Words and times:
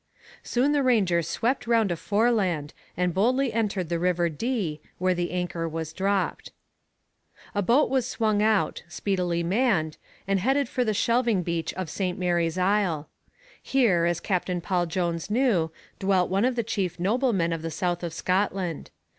Soon 0.41 0.71
the 0.71 0.81
Ranger 0.81 1.21
swept 1.21 1.67
round 1.67 1.91
a 1.91 1.95
foreland 1.95 2.73
and 2.97 3.13
boldly 3.13 3.53
entered 3.53 3.87
the 3.87 3.99
river 3.99 4.29
Dee, 4.29 4.81
where 4.97 5.13
the 5.13 5.29
anchor 5.29 5.69
was 5.69 5.93
dropped. 5.93 6.51
A 7.53 7.61
boat 7.61 7.87
was 7.87 8.07
swung 8.09 8.41
out, 8.41 8.81
speedily 8.89 9.43
manned, 9.43 9.97
and 10.27 10.39
headed 10.39 10.67
for 10.67 10.83
the 10.83 10.95
shelving 10.95 11.43
beach 11.43 11.71
of 11.75 11.87
St 11.87 12.17
Mary's 12.17 12.57
Isle. 12.57 13.09
Here, 13.61 14.05
as 14.05 14.19
Captain 14.19 14.59
Paul 14.59 14.87
Jones 14.87 15.29
knew, 15.29 15.71
dwelt 15.99 16.31
one 16.31 16.45
of 16.45 16.55
the 16.55 16.63
chief 16.63 16.99
noblemen 16.99 17.53
of 17.53 17.61
the 17.61 17.69
south 17.69 18.01
of 18.01 18.11
Scotland. 18.11 18.89